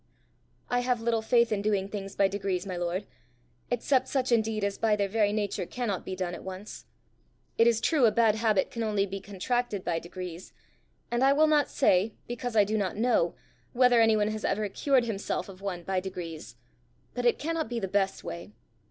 [0.67, 3.05] "I have little faith in doing things by degrees, my lord
[3.69, 6.85] except such indeed as by their very nature cannot be done at once.
[7.59, 10.53] It is true a bad habit can only be contracted by degrees;
[11.11, 13.35] and I will not say, because I do not know,
[13.73, 16.55] whether anyone has ever cured himself of one by degrees;
[17.13, 18.53] but it cannot be the best way.